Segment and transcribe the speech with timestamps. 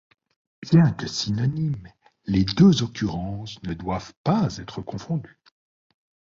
[0.63, 1.89] Bien que synonymes,
[2.25, 5.39] les deux occurrences ne doivent pas être confondues.